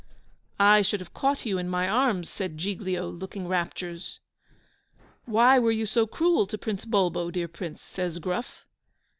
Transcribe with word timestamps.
"I 0.59 0.81
should 0.81 0.99
have 0.99 1.13
caught 1.13 1.45
you 1.45 1.59
in 1.59 1.69
my 1.69 1.87
arms," 1.87 2.27
said 2.27 2.57
Giglio, 2.57 3.07
looking 3.07 3.47
raptures. 3.47 4.19
"Why 5.25 5.59
were 5.59 5.69
you 5.69 5.85
so 5.85 6.07
cruel 6.07 6.47
to 6.47 6.57
Prince 6.57 6.85
Bulbo, 6.85 7.29
dear 7.29 7.47
Prince?" 7.47 7.83
says 7.83 8.17
Gruff. 8.17 8.65